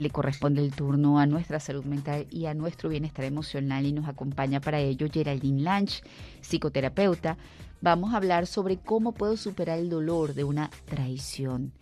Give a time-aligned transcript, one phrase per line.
[0.00, 4.08] Le corresponde el turno a nuestra salud mental y a nuestro bienestar emocional y nos
[4.08, 6.04] acompaña para ello Geraldine Lange,
[6.40, 7.36] psicoterapeuta.
[7.80, 11.72] Vamos a hablar sobre cómo puedo superar el dolor de una traición.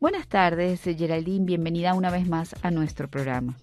[0.00, 3.54] Buenas tardes, Geraldine, bienvenida una vez más a nuestro programa.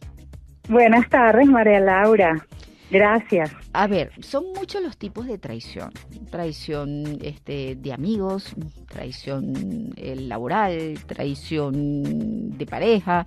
[0.70, 2.46] Buenas tardes, María Laura.
[2.92, 3.52] Gracias.
[3.74, 5.92] A ver, son muchos los tipos de traición.
[6.30, 8.54] Traición este, de amigos,
[8.88, 13.26] traición eh, laboral, traición de pareja.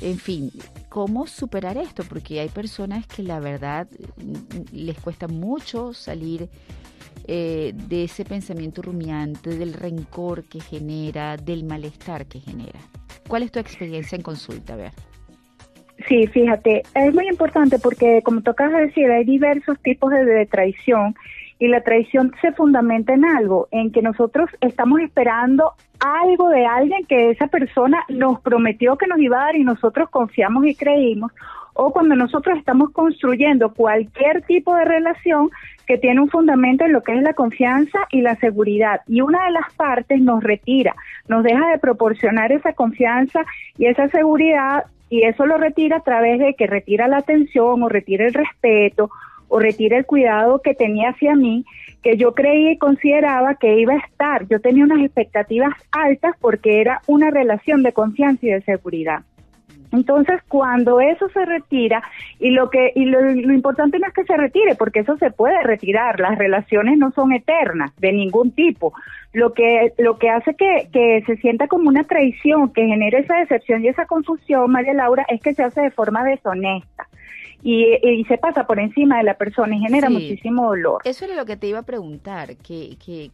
[0.00, 0.50] En fin,
[0.88, 2.04] ¿cómo superar esto?
[2.08, 6.48] Porque hay personas que la verdad mm, les cuesta mucho salir
[7.26, 12.78] eh, de ese pensamiento rumiante, del rencor que genera, del malestar que genera.
[13.26, 14.76] ¿Cuál es tu experiencia en consulta?
[14.76, 14.92] Ver.
[16.06, 21.14] Sí, fíjate, es muy importante porque, como tocas decir, hay diversos tipos de, traición
[21.58, 27.04] y la traición se fundamenta en algo, en que nosotros estamos esperando algo de alguien
[27.06, 31.32] que esa persona nos prometió que nos iba a dar y nosotros confiamos y creímos,
[31.74, 35.50] o cuando nosotros estamos construyendo cualquier tipo de relación
[35.86, 39.44] que tiene un fundamento en lo que es la confianza y la seguridad, y una
[39.44, 40.94] de las partes nos retira,
[41.28, 43.44] nos deja de proporcionar esa confianza
[43.78, 47.88] y esa seguridad y eso lo retira a través de que retira la atención o
[47.88, 49.10] retira el respeto
[49.48, 51.64] o retira el cuidado que tenía hacia mí,
[52.02, 54.46] que yo creía y consideraba que iba a estar.
[54.48, 59.22] Yo tenía unas expectativas altas porque era una relación de confianza y de seguridad.
[59.92, 62.02] Entonces, cuando eso se retira,
[62.38, 65.62] y lo que y lo, importante no es que se retire, porque eso se puede
[65.62, 68.92] retirar, las relaciones no son eternas de ningún tipo.
[69.32, 73.36] Lo que lo que hace que, que se sienta como una traición, que genere esa
[73.36, 77.06] decepción y esa confusión, María Laura, es que se hace de forma deshonesta
[77.62, 81.02] y, se pasa por encima de la persona y genera muchísimo dolor.
[81.04, 83.30] Eso era lo que te iba a preguntar, ¿qué, qué,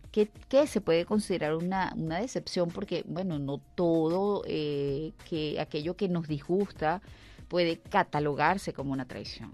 [0.48, 2.70] qué, se puede considerar una, una decepción?
[2.70, 7.02] Porque, bueno, no todo eh, que aquello que nos disgusta
[7.48, 9.52] puede catalogarse como una traición.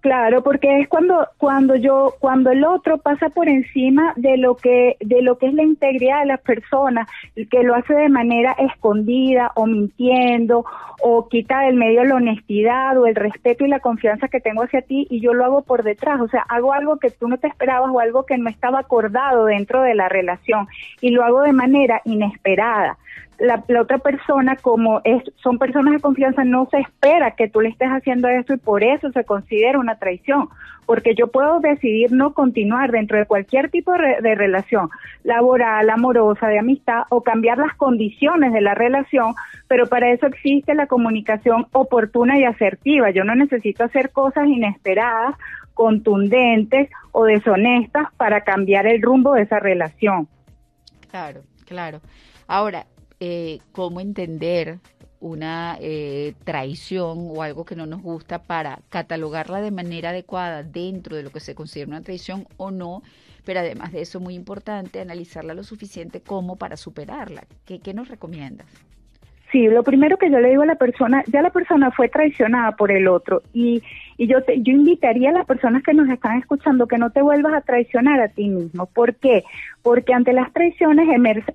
[0.00, 4.96] Claro, porque es cuando cuando yo cuando el otro pasa por encima de lo que
[5.00, 9.52] de lo que es la integridad de las personas, que lo hace de manera escondida
[9.56, 10.64] o mintiendo
[11.02, 14.80] o quita del medio la honestidad o el respeto y la confianza que tengo hacia
[14.80, 17.48] ti y yo lo hago por detrás, o sea, hago algo que tú no te
[17.48, 20.66] esperabas o algo que no estaba acordado dentro de la relación
[21.02, 22.96] y lo hago de manera inesperada
[23.40, 27.70] la, otra persona, como es, son personas de confianza, no se espera que tú le
[27.70, 30.48] estés haciendo esto y por eso se considera una traición,
[30.84, 34.90] porque yo puedo decidir no continuar dentro de cualquier tipo de, relación,
[35.24, 39.34] laboral, amorosa, de amistad, o cambiar las condiciones de la relación,
[39.68, 43.10] pero para eso existe la comunicación oportuna y asertiva.
[43.10, 45.34] Yo no necesito hacer cosas inesperadas,
[45.72, 50.28] contundentes o deshonestas para cambiar el rumbo de esa relación.
[51.10, 52.00] Claro, claro.
[52.46, 52.84] Ahora,
[53.20, 54.78] eh, cómo entender
[55.20, 61.16] una eh, traición o algo que no nos gusta para catalogarla de manera adecuada dentro
[61.16, 63.02] de lo que se considera una traición o no,
[63.44, 67.44] pero además de eso muy importante, analizarla lo suficiente como para superarla.
[67.66, 68.66] ¿Qué, qué nos recomiendas?
[69.52, 72.76] Sí, lo primero que yo le digo a la persona, ya la persona fue traicionada
[72.76, 73.82] por el otro y,
[74.20, 77.22] y yo, te, yo invitaría a las personas que nos están escuchando que no te
[77.22, 78.84] vuelvas a traicionar a ti mismo.
[78.84, 79.44] ¿Por qué?
[79.80, 81.08] Porque ante las traiciones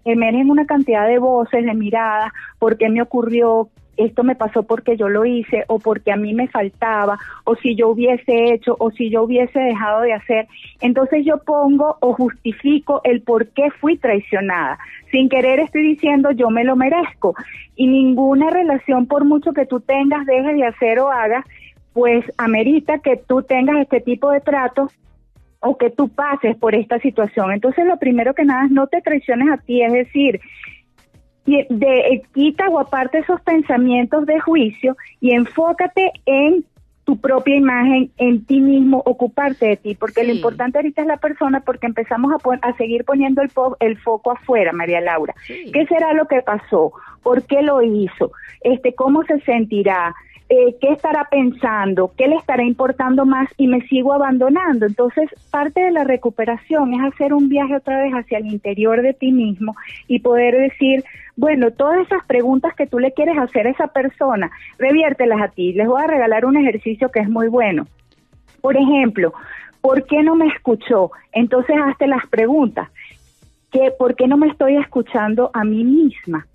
[0.04, 3.70] emergen una cantidad de voces, de miradas, ¿por qué me ocurrió?
[3.98, 7.76] esto me pasó porque yo lo hice o porque a mí me faltaba o si
[7.76, 10.48] yo hubiese hecho o si yo hubiese dejado de hacer.
[10.82, 14.78] Entonces yo pongo o justifico el por qué fui traicionada.
[15.12, 17.36] Sin querer estoy diciendo yo me lo merezco
[17.76, 21.46] y ninguna relación por mucho que tú tengas, dejes de hacer o hagas,
[21.96, 24.90] pues amerita que tú tengas este tipo de trato
[25.62, 27.54] o que tú pases por esta situación.
[27.54, 30.42] Entonces lo primero que nada es no te traiciones a ti, es decir,
[31.46, 36.66] de, eh, quita o aparte esos pensamientos de juicio y enfócate en
[37.06, 41.18] tu propia imagen, en ti mismo, ocuparte de ti, porque lo importante ahorita es la
[41.18, 45.34] persona, porque empezamos a, a seguir poniendo el, el foco afuera, María Laura.
[45.48, 46.92] ¿Qué será lo que pasó?
[47.24, 48.34] ¿Por qué lo hizo?
[48.60, 50.14] Este, ¿Cómo se sentirá?
[50.48, 54.86] Eh, qué estará pensando, qué le estará importando más y me sigo abandonando.
[54.86, 59.14] Entonces, parte de la recuperación es hacer un viaje otra vez hacia el interior de
[59.14, 59.76] ti mismo
[60.08, 61.04] y poder decir,
[61.36, 65.74] bueno, todas esas preguntas que tú le quieres hacer a esa persona, reviértelas a ti.
[65.74, 67.88] Les voy a regalar un ejercicio que es muy bueno.
[68.62, 69.34] Por ejemplo,
[69.82, 71.10] ¿por qué no me escuchó?
[71.32, 72.90] Entonces, hazte las preguntas.
[73.72, 76.46] ¿Qué, ¿Por qué no me estoy escuchando a mí misma?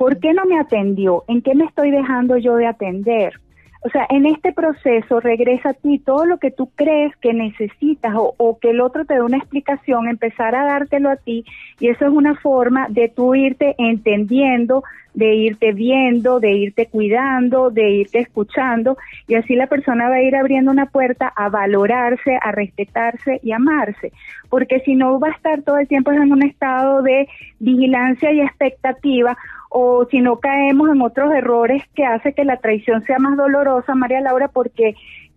[0.00, 1.24] ¿Por qué no me atendió?
[1.28, 3.34] ¿En qué me estoy dejando yo de atender?
[3.82, 8.14] o sea, en este proceso regresa a ti todo lo que tú crees que necesitas
[8.14, 11.46] o, o, que el otro te dé una explicación, empezar a dártelo a ti
[11.78, 17.70] y eso es una forma de tú irte entendiendo, de irte viendo, de irte cuidando,
[17.70, 18.96] de irte escuchando
[19.26, 23.52] y así la persona va a ir abriendo una puerta a valorarse, a respetarse y
[23.52, 24.12] amarse,
[24.48, 27.28] porque si no va a estar todo el tiempo en un estado de
[27.58, 29.36] vigilancia y expectativa
[29.70, 33.94] o si no caemos en otros errores que hace que la traición sea más dolorosa,
[33.94, 34.94] María Laura, porque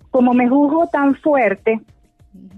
[0.10, 1.80] como me juzgo tan fuerte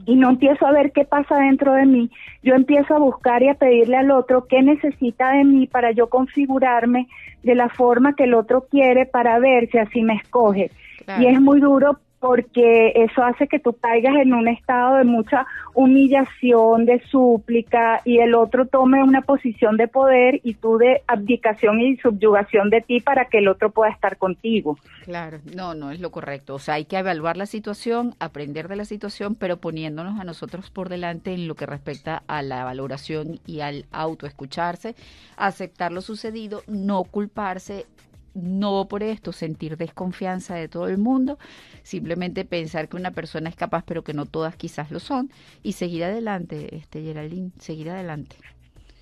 [0.05, 2.11] y no empiezo a ver qué pasa dentro de mí,
[2.43, 6.09] yo empiezo a buscar y a pedirle al otro qué necesita de mí para yo
[6.09, 7.07] configurarme
[7.43, 10.71] de la forma que el otro quiere para ver si así me escoge.
[11.19, 15.45] Y es muy duro porque eso hace que tú caigas en un estado de mucha
[15.75, 21.79] humillación, de súplica, y el otro tome una posición de poder y tú de abdicación
[21.81, 24.79] y subyugación de ti para que el otro pueda estar contigo.
[25.03, 26.55] Claro, no, no es lo correcto.
[26.55, 30.71] O sea, hay que evaluar la situación, aprender de la situación, pero poniéndonos a nosotros
[30.71, 34.95] por delante en lo que respecta a la valoración y al autoescucharse,
[35.37, 37.85] aceptar lo sucedido, no culparse
[38.35, 41.39] no por esto sentir desconfianza de todo el mundo,
[41.83, 45.31] simplemente pensar que una persona es capaz, pero que no todas quizás lo son,
[45.63, 48.35] y seguir adelante, este Geraldine, seguir adelante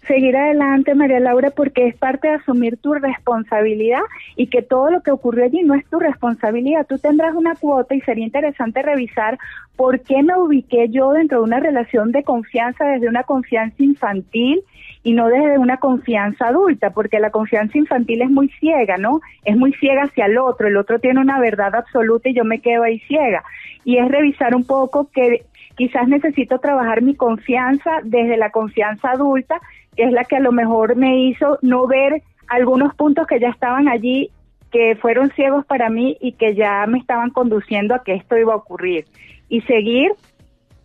[0.08, 4.02] seguir adelante, María Laura, porque es parte de asumir tu responsabilidad
[4.36, 6.86] y que todo lo que ocurrió allí no es tu responsabilidad.
[6.88, 9.38] Tú tendrás una cuota y sería interesante revisar
[9.76, 14.64] por qué me ubiqué yo dentro de una relación de confianza desde una confianza infantil
[15.04, 19.20] y no desde una confianza adulta, porque la confianza infantil es muy ciega, ¿no?
[19.44, 22.60] Es muy ciega hacia el otro, el otro tiene una verdad absoluta y yo me
[22.60, 23.44] quedo ahí ciega.
[23.84, 25.44] Y es revisar un poco que
[25.76, 29.60] quizás necesito trabajar mi confianza desde la confianza adulta,
[29.96, 33.50] que es la que a lo mejor me hizo no ver algunos puntos que ya
[33.50, 34.30] estaban allí,
[34.72, 38.54] que fueron ciegos para mí y que ya me estaban conduciendo a que esto iba
[38.54, 39.06] a ocurrir.
[39.54, 40.14] Y seguir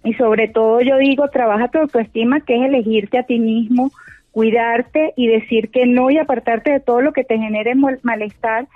[0.05, 3.93] y sobre todo yo digo, trabaja tu autoestima, que es elegirte a ti mismo,
[4.31, 8.69] cuidarte y decir que no y apartarte de todo lo que te genere malestar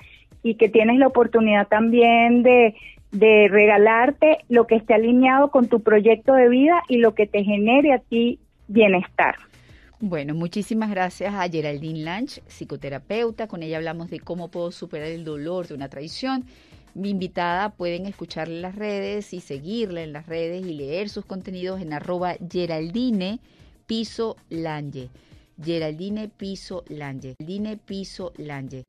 [0.43, 2.75] y que tienes la oportunidad también de,
[3.11, 7.45] de regalarte lo que esté alineado con tu proyecto de vida y lo que te
[7.45, 9.35] genere a ti bienestar.
[10.01, 13.47] Bueno, muchísimas gracias a Geraldine Lanch, psicoterapeuta.
[13.47, 16.47] Con ella hablamos de cómo puedo superar el dolor de una traición
[16.95, 21.81] invitada pueden escucharla en las redes y seguirla en las redes y leer sus contenidos
[21.81, 23.41] en arroba Geraldine
[23.87, 25.11] Piso Lange.
[25.63, 27.35] Geraldine Piso Lange.
[27.87, 28.85] Piso Lange.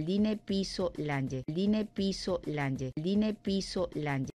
[0.46, 1.44] Piso Lange.
[1.94, 2.94] Piso Lange.
[3.42, 4.33] Piso Lange.